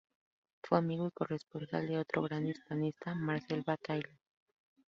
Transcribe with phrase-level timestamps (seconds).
[0.63, 4.17] Fue amigo y corresponsal de otro gran hispanista, Marcel Bataillon.